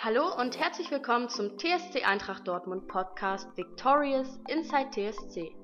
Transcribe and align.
Hallo 0.00 0.32
und 0.32 0.56
herzlich 0.56 0.92
willkommen 0.92 1.28
zum 1.28 1.58
TSC 1.58 2.04
Eintracht 2.04 2.46
Dortmund 2.46 2.86
Podcast 2.86 3.48
Victorious 3.56 4.38
Inside 4.46 4.90
TSC. 4.92 5.56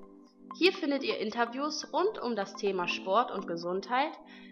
Hier 0.57 0.73
findet 0.73 1.03
ihr 1.03 1.19
Interviews 1.19 1.93
rund 1.93 2.19
um 2.19 2.35
das 2.35 2.53
Thema 2.55 2.85
Sport 2.89 3.31
und 3.31 3.47
Gesundheit 3.47 4.11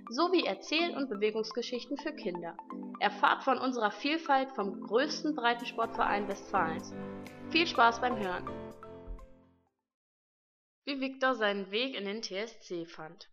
sowie 0.10 0.46
Erzähl- 0.46 0.96
und 0.96 1.10
Bewegungsgeschichten 1.10 1.98
für 1.98 2.14
Kinder. 2.14 2.56
Erfahrt 3.02 3.44
von 3.44 3.58
unserer 3.58 3.92
Vielfalt 3.92 4.54
vom 4.54 4.80
größten 4.84 5.36
Breitensportverein 5.36 6.30
Westfalens. 6.30 6.94
Viel 7.50 7.68
Spaß 7.68 8.00
beim 8.00 8.18
Hören. 8.18 8.50
Wie 10.86 11.02
Victor 11.02 11.36
seinen 11.36 11.72
Weg 11.72 11.94
in 11.98 12.06
den 12.06 12.22
TSC 12.24 12.86
fand. 12.86 13.28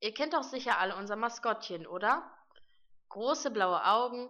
Ihr 0.00 0.12
kennt 0.12 0.34
doch 0.34 0.42
sicher 0.42 0.80
alle 0.80 0.96
unser 0.96 1.14
Maskottchen, 1.14 1.86
oder? 1.86 2.28
Große 3.10 3.52
blaue 3.52 3.86
Augen, 3.86 4.28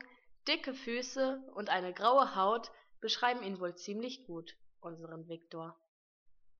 Dicke 0.48 0.74
Füße 0.74 1.42
und 1.54 1.70
eine 1.70 1.92
graue 1.92 2.36
Haut 2.36 2.70
beschreiben 3.00 3.42
ihn 3.42 3.58
wohl 3.58 3.74
ziemlich 3.74 4.26
gut, 4.26 4.56
unseren 4.80 5.28
Viktor. 5.28 5.76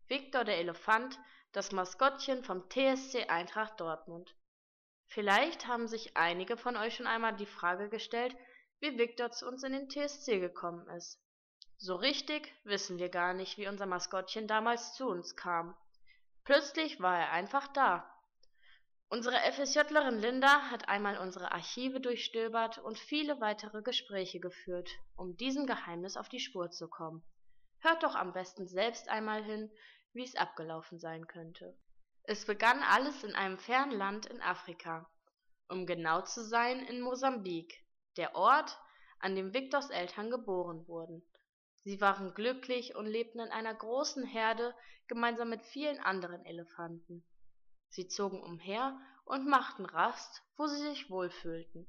Viktor 0.09 0.45
der 0.45 0.59
Elefant, 0.59 1.19
das 1.53 1.71
Maskottchen 1.71 2.43
vom 2.43 2.69
TSC 2.69 3.29
Eintracht 3.29 3.81
Dortmund. 3.81 4.35
Vielleicht 5.07 5.69
haben 5.69 5.87
sich 5.87 6.17
einige 6.17 6.57
von 6.57 6.77
euch 6.77 6.97
schon 6.97 7.07
einmal 7.07 7.37
die 7.37 7.47
Frage 7.47 7.89
gestellt, 7.89 8.37
wie 8.81 8.99
Viktor 8.99 9.31
zu 9.31 9.47
uns 9.47 9.63
in 9.63 9.73
den 9.73 9.89
TSC 9.89 10.41
gekommen 10.41 10.89
ist. 10.89 11.21
So 11.79 11.95
richtig 11.95 12.53
wissen 12.65 12.99
wir 12.99 13.09
gar 13.09 13.35
nicht, 13.35 13.57
wie 13.57 13.69
unser 13.69 13.87
Maskottchen 13.87 14.49
damals 14.49 14.95
zu 14.95 15.07
uns 15.09 15.37
kam. 15.37 15.77
Plötzlich 16.43 17.01
war 17.01 17.19
er 17.19 17.31
einfach 17.31 17.69
da. 17.69 18.16
Unsere 19.09 19.37
FSJlerin 19.53 20.19
Linda 20.19 20.69
hat 20.69 20.89
einmal 20.89 21.19
unsere 21.19 21.53
Archive 21.53 22.01
durchstöbert 22.01 22.79
und 22.79 22.99
viele 22.99 23.41
weitere 23.41 23.81
Gespräche 23.81 24.41
geführt, 24.41 24.91
um 25.15 25.37
diesem 25.37 25.65
Geheimnis 25.65 26.17
auf 26.17 26.29
die 26.29 26.41
Spur 26.41 26.73
zu 26.73 26.89
kommen. 26.89 27.23
Hört 27.79 28.03
doch 28.03 28.17
am 28.17 28.33
besten 28.33 28.67
selbst 28.67 29.09
einmal 29.09 29.45
hin, 29.45 29.71
wie 30.13 30.25
es 30.25 30.35
abgelaufen 30.35 30.99
sein 30.99 31.29
könnte. 31.29 31.79
Es 32.25 32.47
begann 32.47 32.83
alles 32.83 33.23
in 33.23 33.37
einem 33.37 33.59
fernen 33.59 33.97
Land 33.97 34.27
in 34.27 34.43
Afrika, 34.43 35.09
um 35.69 35.87
genau 35.87 36.23
zu 36.23 36.45
sein 36.45 36.81
in 36.87 37.01
Mosambik, 37.01 37.85
der 38.17 38.35
Ort, 38.35 38.77
an 39.21 39.37
dem 39.37 39.55
Victors 39.55 39.91
Eltern 39.91 40.31
geboren 40.33 40.89
wurden. 40.89 41.23
Sie 41.85 42.01
waren 42.01 42.35
glücklich 42.35 42.97
und 42.97 43.07
lebten 43.07 43.39
in 43.39 43.51
einer 43.51 43.75
großen 43.75 44.25
Herde 44.25 44.75
gemeinsam 45.07 45.51
mit 45.51 45.63
vielen 45.63 46.01
anderen 46.01 46.45
Elefanten. 46.45 47.25
Sie 47.97 48.09
zogen 48.09 48.43
umher 48.43 49.01
und 49.25 49.47
machten 49.47 49.87
Rast, 49.87 50.43
wo 50.59 50.67
sie 50.67 50.77
sich 50.77 51.09
wohlfühlten. 51.09 51.87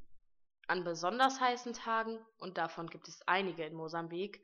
An 0.65 0.85
besonders 0.85 1.41
heißen 1.41 1.73
Tagen, 1.73 2.25
und 2.37 2.57
davon 2.57 2.87
gibt 2.87 3.09
es 3.09 3.27
einige 3.27 3.65
in 3.65 3.73
Mosambik, 3.73 4.41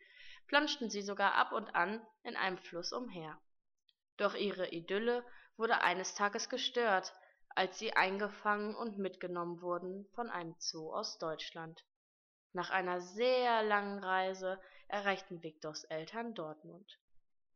planschten 0.47 0.89
sie 0.89 1.01
sogar 1.01 1.35
ab 1.35 1.53
und 1.53 1.73
an 1.73 2.05
in 2.23 2.35
einem 2.35 2.57
Fluss 2.57 2.91
umher. 2.91 3.39
Doch 4.17 4.35
ihre 4.35 4.71
Idylle 4.71 5.25
wurde 5.55 5.79
eines 5.79 6.15
Tages 6.15 6.49
gestört, 6.49 7.13
als 7.47 7.79
sie 7.79 7.93
eingefangen 7.93 8.75
und 8.75 8.97
mitgenommen 8.97 9.61
wurden 9.61 10.05
von 10.15 10.29
einem 10.29 10.55
Zoo 10.59 10.91
aus 10.91 11.17
Deutschland. 11.17 11.81
Nach 12.51 12.71
einer 12.71 12.99
sehr 12.99 13.63
langen 13.63 14.03
Reise 14.03 14.59
erreichten 14.89 15.41
Victors 15.41 15.85
Eltern 15.85 16.33
Dortmund. 16.33 16.99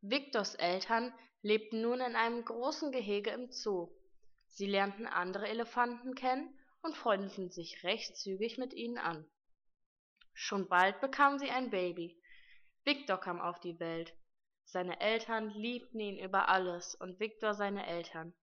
Victors 0.00 0.54
Eltern 0.54 1.12
lebten 1.42 1.82
nun 1.82 2.00
in 2.00 2.16
einem 2.16 2.44
großen 2.44 2.92
Gehege 2.92 3.30
im 3.30 3.50
Zoo 3.50 3.90
Sie 4.50 4.66
lernten 4.66 5.06
andere 5.06 5.46
Elefanten 5.48 6.14
kennen 6.14 6.58
und 6.82 6.96
freundeten 6.96 7.50
sich 7.50 7.84
recht 7.84 8.16
zügig 8.16 8.58
mit 8.58 8.72
ihnen 8.74 8.98
an. 8.98 9.28
Schon 10.32 10.68
bald 10.68 11.00
bekamen 11.00 11.38
sie 11.38 11.50
ein 11.50 11.70
Baby. 11.70 12.20
Victor 12.84 13.18
kam 13.18 13.40
auf 13.40 13.60
die 13.60 13.78
Welt. 13.78 14.14
Seine 14.64 15.00
Eltern 15.00 15.50
liebten 15.50 16.00
ihn 16.00 16.18
über 16.18 16.48
alles 16.48 16.94
und 16.94 17.20
Victor 17.20 17.54
seine 17.54 17.86
Eltern. 17.86 18.34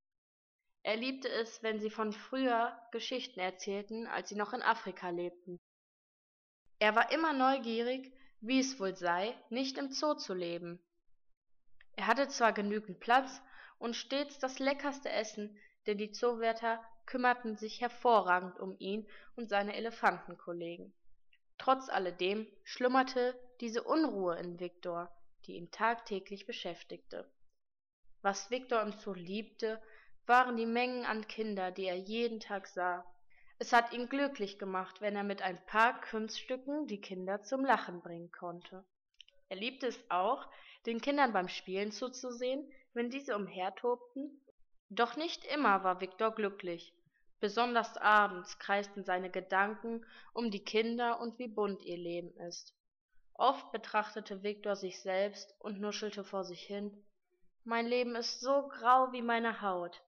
Er 0.83 0.97
liebte 0.97 1.29
es, 1.29 1.63
wenn 1.63 1.79
sie 1.79 1.89
von 1.89 2.13
früher 2.13 2.79
Geschichten 2.91 3.39
erzählten, 3.39 4.07
als 4.07 4.29
sie 4.29 4.35
noch 4.35 4.53
in 4.53 4.61
Afrika 4.61 5.09
lebten. 5.09 5.59
Er 6.79 6.95
war 6.95 7.11
immer 7.11 7.33
neugierig, 7.33 8.13
wie 8.41 8.59
es 8.59 8.79
wohl 8.79 8.95
sei, 8.95 9.35
nicht 9.49 9.77
im 9.77 9.91
Zoo 9.91 10.13
zu 10.13 10.33
leben. 10.33 10.79
Er 11.95 12.07
hatte 12.07 12.27
zwar 12.27 12.53
genügend 12.53 12.99
Platz 12.99 13.41
und 13.79 13.95
stets 13.95 14.39
das 14.39 14.59
leckerste 14.59 15.09
Essen, 15.09 15.57
denn 15.87 15.97
die 15.97 16.11
Zoowärter 16.11 16.83
kümmerten 17.05 17.55
sich 17.55 17.81
hervorragend 17.81 18.59
um 18.59 18.75
ihn 18.79 19.07
und 19.35 19.49
seine 19.49 19.75
Elefantenkollegen. 19.75 20.93
Trotz 21.57 21.89
alledem 21.89 22.47
schlummerte 22.63 23.39
diese 23.61 23.83
Unruhe 23.83 24.37
in 24.37 24.59
Viktor, 24.59 25.09
die 25.45 25.55
ihn 25.55 25.71
tagtäglich 25.71 26.45
beschäftigte. 26.45 27.31
Was 28.21 28.49
Viktor 28.49 28.81
im 28.81 28.91
Zoo 28.91 29.13
liebte, 29.13 29.81
waren 30.25 30.57
die 30.57 30.65
Mengen 30.65 31.05
an 31.05 31.27
Kinder, 31.27 31.71
die 31.71 31.85
er 31.85 31.95
jeden 31.95 32.39
Tag 32.39 32.67
sah. 32.67 33.05
Es 33.59 33.71
hat 33.71 33.93
ihn 33.93 34.09
glücklich 34.09 34.57
gemacht, 34.57 34.99
wenn 34.99 35.15
er 35.15 35.23
mit 35.23 35.41
ein 35.41 35.63
paar 35.67 36.01
Kunststücken 36.01 36.87
die 36.87 36.99
Kinder 36.99 37.43
zum 37.43 37.63
Lachen 37.63 38.01
bringen 38.01 38.31
konnte. 38.31 38.83
Er 39.49 39.57
liebte 39.57 39.87
es 39.87 39.99
auch, 40.09 40.47
den 40.85 41.01
Kindern 41.01 41.33
beim 41.33 41.47
Spielen 41.49 41.91
zuzusehen, 41.91 42.71
wenn 42.93 43.09
diese 43.09 43.35
umhertobten 43.35 44.41
doch 44.89 45.15
nicht 45.15 45.43
immer 45.45 45.83
war 45.83 46.01
Viktor 46.01 46.33
glücklich. 46.33 46.93
Besonders 47.39 47.97
abends 47.97 48.57
kreisten 48.59 49.03
seine 49.03 49.29
Gedanken 49.29 50.05
um 50.33 50.51
die 50.51 50.63
Kinder 50.63 51.19
und 51.19 51.37
wie 51.37 51.47
bunt 51.47 51.81
ihr 51.83 51.97
Leben 51.97 52.35
ist. 52.47 52.73
Oft 53.33 53.71
betrachtete 53.71 54.43
Viktor 54.43 54.75
sich 54.75 55.01
selbst 55.01 55.53
und 55.59 55.81
nuschelte 55.81 56.23
vor 56.23 56.43
sich 56.43 56.61
hin 56.61 57.03
Mein 57.63 57.85
Leben 57.87 58.15
ist 58.15 58.39
so 58.39 58.67
grau 58.67 59.11
wie 59.11 59.21
meine 59.21 59.61
Haut. 59.61 60.01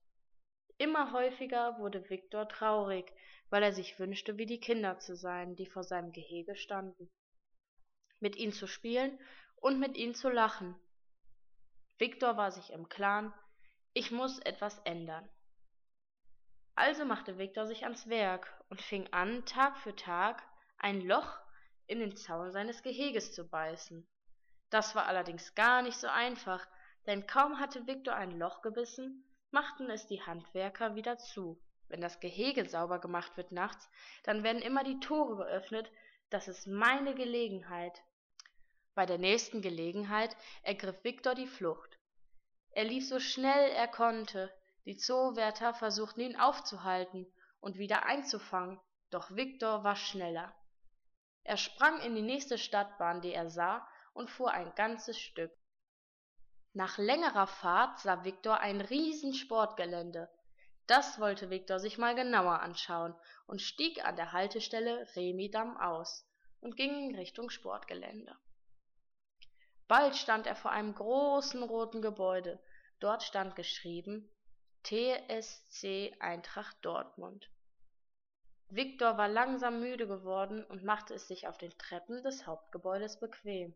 Immer 0.77 1.11
häufiger 1.11 1.77
wurde 1.79 2.09
Viktor 2.09 2.47
traurig, 2.47 3.11
weil 3.49 3.63
er 3.63 3.73
sich 3.73 3.99
wünschte, 3.99 4.37
wie 4.37 4.45
die 4.45 4.59
Kinder 4.59 4.99
zu 4.99 5.15
sein, 5.15 5.55
die 5.55 5.65
vor 5.65 5.83
seinem 5.83 6.11
Gehege 6.11 6.55
standen, 6.55 7.09
mit 8.19 8.35
ihnen 8.35 8.53
zu 8.53 8.67
spielen 8.67 9.19
und 9.57 9.79
mit 9.79 9.97
ihnen 9.97 10.16
zu 10.16 10.29
lachen. 10.29 10.75
Viktor 11.97 12.38
war 12.38 12.51
sich 12.51 12.72
im 12.72 12.89
Klaren, 12.89 13.33
ich 13.94 14.11
muss 14.11 14.39
etwas 14.39 14.78
ändern. 14.79 15.28
Also 16.75 17.05
machte 17.05 17.39
Viktor 17.39 17.66
sich 17.66 17.83
ans 17.85 18.07
Werk 18.07 18.53
und 18.69 18.81
fing 18.81 19.11
an, 19.11 19.45
Tag 19.45 19.78
für 19.78 19.95
Tag 19.95 20.44
ein 20.78 21.01
Loch 21.01 21.39
in 21.88 22.00
den 22.00 22.16
Zaun 22.16 22.51
seines 22.51 22.83
Geheges 22.83 23.33
zu 23.33 23.47
beißen. 23.47 24.07
Das 24.69 24.94
war 24.94 25.07
allerdings 25.07 25.55
gar 25.55 25.81
nicht 25.81 25.97
so 25.97 26.07
einfach, 26.07 26.67
denn 27.07 27.25
kaum 27.25 27.59
hatte 27.59 27.88
Viktor 27.88 28.13
ein 28.13 28.38
Loch 28.38 28.61
gebissen, 28.61 29.23
machten 29.49 29.89
es 29.89 30.05
die 30.07 30.22
Handwerker 30.22 30.95
wieder 30.95 31.17
zu. 31.17 31.59
Wenn 31.88 32.01
das 32.01 32.19
Gehege 32.19 32.67
sauber 32.69 32.99
gemacht 32.99 33.38
wird 33.38 33.51
nachts, 33.51 33.89
dann 34.23 34.44
werden 34.44 34.61
immer 34.61 34.84
die 34.84 34.99
Tore 34.99 35.38
geöffnet, 35.38 35.89
das 36.29 36.47
ist 36.47 36.67
meine 36.67 37.16
Gelegenheit. 37.16 38.03
Bei 38.97 39.06
der 39.06 39.19
nächsten 39.19 39.62
Gelegenheit 39.62 40.35
ergriff 40.63 41.03
Viktor 41.03 41.35
die 41.35 41.46
Flucht. 41.46 42.00
Er 42.72 42.84
lief 42.84 43.08
so 43.08 43.19
schnell 43.19 43.69
er 43.69 43.88
konnte, 43.88 44.52
die 44.85 44.97
Zoowärter 44.97 45.75
versuchten 45.75 46.22
ihn 46.22 46.35
aufzuhalten 46.35 47.31
und 47.59 47.78
wieder 47.78 48.08
einzufangen, 48.08 48.80
doch 49.12 49.30
Viktor 49.35 49.84
war 49.84 49.96
schneller. 49.96 50.52
Er 51.44 51.58
sprang 51.58 52.02
in 52.02 52.16
die 52.16 52.24
nächste 52.24 52.58
Stadtbahn, 52.58 53.22
die 53.22 53.34
er 53.34 53.52
sah, 53.52 53.88
und 54.16 54.31
fuhr 54.31 54.50
ein 54.50 54.74
ganzes 54.74 55.19
Stück. 55.19 55.56
Nach 56.74 56.97
längerer 56.97 57.46
Fahrt 57.46 58.00
sah 58.00 58.24
Viktor 58.24 58.62
ein 58.62 58.81
Riesensportgelände. 58.81 60.28
Das 60.88 61.19
wollte 61.19 61.52
Viktor 61.52 61.78
sich 61.79 62.00
mal 62.00 62.16
genauer 62.16 62.62
anschauen 62.62 63.14
und 63.46 63.62
stieg 63.62 64.03
an 64.03 64.16
der 64.16 64.31
Haltestelle 64.31 65.08
Remidamm 65.16 65.78
aus 65.78 66.28
und 66.62 66.75
ging 66.75 67.12
in 67.12 67.16
Richtung 67.16 67.52
Sportgelände. 67.52 68.35
Bald 69.87 70.17
stand 70.17 70.47
er 70.47 70.55
vor 70.55 70.72
einem 70.72 70.93
großen 70.93 71.63
roten 71.63 72.01
Gebäude. 72.01 72.59
Dort 72.99 73.23
stand 73.23 73.55
geschrieben 73.55 74.29
TSC 74.84 76.16
Eintracht 76.19 76.78
Dortmund. 76.81 77.49
Viktor 78.69 79.17
war 79.17 79.29
langsam 79.29 79.79
müde 79.79 80.07
geworden 80.07 80.63
und 80.66 80.84
machte 80.84 81.13
es 81.13 81.28
sich 81.28 81.47
auf 81.47 81.57
den 81.57 81.78
Treppen 81.78 82.22
des 82.23 82.45
Hauptgebäudes 82.45 83.19
bequem. 83.19 83.75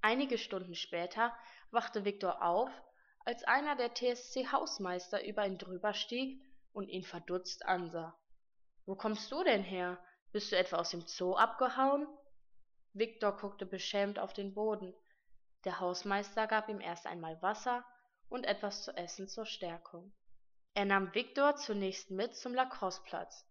Einige 0.00 0.38
Stunden 0.38 0.76
später 0.76 1.36
wachte 1.70 2.04
Viktor 2.04 2.42
auf, 2.42 2.70
als 3.24 3.42
einer 3.44 3.74
der 3.74 3.94
TSC-Hausmeister 3.94 5.24
über 5.24 5.46
ihn 5.46 5.58
drüber 5.58 5.92
stieg 5.92 6.40
und 6.72 6.88
ihn 6.88 7.04
verdutzt 7.04 7.64
ansah. 7.66 8.16
»Wo 8.86 8.94
kommst 8.94 9.30
du 9.32 9.42
denn 9.42 9.62
her? 9.62 9.98
Bist 10.30 10.52
du 10.52 10.56
etwa 10.56 10.76
aus 10.76 10.90
dem 10.90 11.06
Zoo 11.06 11.34
abgehauen?« 11.34 12.06
Viktor 12.92 13.36
guckte 13.36 13.66
beschämt 13.66 14.18
auf 14.18 14.32
den 14.32 14.54
Boden. 14.54 14.94
Der 15.64 15.80
Hausmeister 15.80 16.46
gab 16.46 16.68
ihm 16.68 16.80
erst 16.80 17.06
einmal 17.06 17.40
Wasser 17.40 17.84
und 18.28 18.44
etwas 18.44 18.82
zu 18.82 18.96
essen 18.96 19.28
zur 19.28 19.46
Stärkung. 19.46 20.12
Er 20.74 20.86
nahm 20.86 21.14
Viktor 21.14 21.56
zunächst 21.56 22.10
mit 22.10 22.34
zum 22.34 22.54
Lacrosseplatz. 22.54 23.46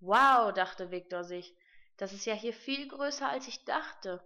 Wow, 0.00 0.52
dachte 0.52 0.90
Viktor 0.90 1.24
sich, 1.24 1.56
Das 1.96 2.12
ist 2.12 2.26
ja 2.26 2.34
hier 2.34 2.52
viel 2.52 2.88
größer, 2.88 3.28
als 3.28 3.46
ich 3.46 3.64
dachte. 3.64 4.20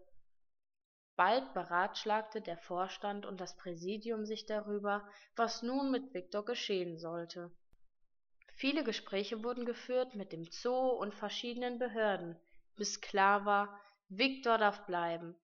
Bald 1.16 1.52
beratschlagte 1.52 2.40
der 2.40 2.56
Vorstand 2.56 3.26
und 3.26 3.40
das 3.40 3.56
Präsidium 3.56 4.24
sich 4.24 4.46
darüber, 4.46 5.06
was 5.36 5.62
nun 5.62 5.90
mit 5.90 6.14
Viktor 6.14 6.44
geschehen 6.44 6.96
sollte. 6.98 7.50
Viele 8.54 8.82
Gespräche 8.82 9.44
wurden 9.44 9.66
geführt 9.66 10.14
mit 10.14 10.32
dem 10.32 10.50
Zoo 10.50 10.88
und 10.88 11.14
verschiedenen 11.14 11.78
Behörden, 11.78 12.36
bis 12.76 13.00
klar 13.00 13.44
war, 13.44 13.78
Viktor 14.08 14.58
darf 14.58 14.86
bleiben. 14.86 15.36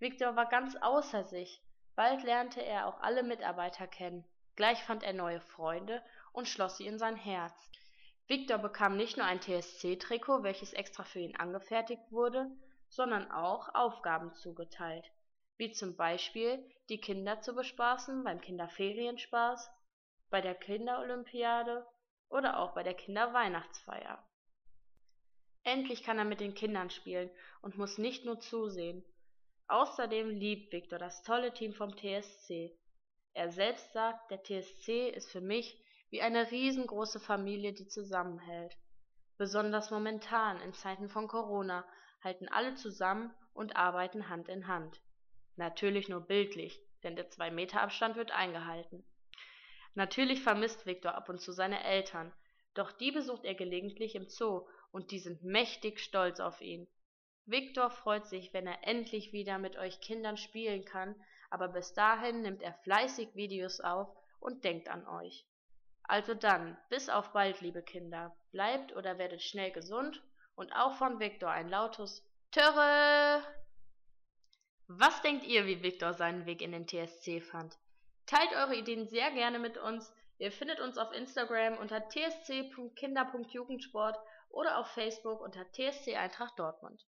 Viktor 0.00 0.34
war 0.34 0.46
ganz 0.46 0.76
außer 0.76 1.24
sich. 1.24 1.62
Bald 1.94 2.22
lernte 2.22 2.64
er 2.64 2.86
auch 2.86 3.00
alle 3.00 3.22
Mitarbeiter 3.22 3.86
kennen. 3.86 4.24
Gleich 4.56 4.82
fand 4.82 5.02
er 5.02 5.12
neue 5.12 5.40
Freunde 5.40 6.02
und 6.32 6.48
schloss 6.48 6.78
sie 6.78 6.86
in 6.86 6.98
sein 6.98 7.16
Herz. 7.16 7.70
Viktor 8.26 8.58
bekam 8.58 8.96
nicht 8.96 9.16
nur 9.16 9.26
ein 9.26 9.40
TSC-Trikot, 9.40 10.42
welches 10.42 10.72
extra 10.72 11.04
für 11.04 11.18
ihn 11.18 11.36
angefertigt 11.36 12.10
wurde, 12.10 12.50
sondern 12.88 13.30
auch 13.30 13.74
Aufgaben 13.74 14.32
zugeteilt, 14.34 15.04
wie 15.58 15.72
zum 15.72 15.96
Beispiel 15.96 16.64
die 16.88 17.00
Kinder 17.00 17.40
zu 17.40 17.54
bespaßen 17.54 18.24
beim 18.24 18.40
Kinderferienspaß, 18.40 19.70
bei 20.30 20.40
der 20.40 20.54
Kinderolympiade 20.54 21.86
oder 22.28 22.58
auch 22.58 22.72
bei 22.72 22.82
der 22.82 22.94
Kinderweihnachtsfeier. 22.94 24.24
Endlich 25.62 26.02
kann 26.02 26.18
er 26.18 26.24
mit 26.24 26.40
den 26.40 26.54
Kindern 26.54 26.88
spielen 26.88 27.30
und 27.60 27.76
muss 27.76 27.98
nicht 27.98 28.24
nur 28.24 28.40
zusehen. 28.40 29.04
Außerdem 29.70 30.30
liebt 30.30 30.72
Viktor 30.72 30.98
das 30.98 31.22
tolle 31.22 31.54
Team 31.54 31.72
vom 31.72 31.96
TSC. 31.96 32.76
Er 33.34 33.50
selbst 33.50 33.92
sagt, 33.92 34.32
der 34.32 34.42
TSC 34.42 35.10
ist 35.10 35.30
für 35.30 35.40
mich 35.40 35.80
wie 36.10 36.22
eine 36.22 36.50
riesengroße 36.50 37.20
Familie, 37.20 37.72
die 37.72 37.86
zusammenhält. 37.86 38.76
Besonders 39.38 39.92
momentan 39.92 40.60
in 40.60 40.72
Zeiten 40.72 41.08
von 41.08 41.28
Corona 41.28 41.84
halten 42.20 42.48
alle 42.48 42.74
zusammen 42.74 43.32
und 43.54 43.76
arbeiten 43.76 44.28
Hand 44.28 44.48
in 44.48 44.66
Hand. 44.66 45.00
Natürlich 45.54 46.08
nur 46.08 46.22
bildlich, 46.22 46.82
denn 47.04 47.14
der 47.14 47.30
zwei 47.30 47.52
Meter 47.52 47.80
Abstand 47.80 48.16
wird 48.16 48.32
eingehalten. 48.32 49.04
Natürlich 49.94 50.42
vermisst 50.42 50.84
Viktor 50.84 51.14
ab 51.14 51.28
und 51.28 51.40
zu 51.40 51.52
seine 51.52 51.84
Eltern, 51.84 52.32
doch 52.74 52.90
die 52.90 53.12
besucht 53.12 53.44
er 53.44 53.54
gelegentlich 53.54 54.16
im 54.16 54.28
Zoo 54.28 54.66
und 54.90 55.12
die 55.12 55.20
sind 55.20 55.44
mächtig 55.44 56.00
stolz 56.00 56.40
auf 56.40 56.60
ihn. 56.60 56.88
Viktor 57.50 57.90
freut 57.90 58.28
sich, 58.28 58.52
wenn 58.52 58.68
er 58.68 58.86
endlich 58.86 59.32
wieder 59.32 59.58
mit 59.58 59.76
euch 59.76 60.00
Kindern 60.00 60.36
spielen 60.36 60.84
kann, 60.84 61.16
aber 61.50 61.66
bis 61.66 61.92
dahin 61.92 62.42
nimmt 62.42 62.62
er 62.62 62.74
fleißig 62.74 63.34
Videos 63.34 63.80
auf 63.80 64.06
und 64.38 64.62
denkt 64.62 64.88
an 64.88 65.04
euch. 65.08 65.44
Also 66.04 66.34
dann, 66.34 66.78
bis 66.90 67.08
auf 67.08 67.32
bald, 67.32 67.60
liebe 67.60 67.82
Kinder. 67.82 68.36
Bleibt 68.52 68.94
oder 68.94 69.18
werdet 69.18 69.42
schnell 69.42 69.72
gesund 69.72 70.22
und 70.54 70.72
auch 70.72 70.94
von 70.94 71.18
Viktor 71.18 71.50
ein 71.50 71.68
lautes 71.68 72.24
Töre! 72.52 73.42
Was 74.86 75.20
denkt 75.22 75.44
ihr, 75.44 75.66
wie 75.66 75.82
Viktor 75.82 76.14
seinen 76.14 76.46
Weg 76.46 76.62
in 76.62 76.70
den 76.70 76.86
TSC 76.86 77.40
fand? 77.40 77.76
Teilt 78.26 78.52
eure 78.52 78.76
Ideen 78.76 79.08
sehr 79.08 79.32
gerne 79.32 79.58
mit 79.58 79.76
uns. 79.76 80.14
Ihr 80.38 80.52
findet 80.52 80.78
uns 80.78 80.98
auf 80.98 81.12
Instagram 81.12 81.78
unter 81.78 82.08
tsc.kinder.jugendsport 82.08 84.20
oder 84.50 84.78
auf 84.78 84.86
Facebook 84.88 85.40
unter 85.40 85.64
TSC 85.72 86.16
Eintracht 86.16 86.58
Dortmund. 86.58 87.06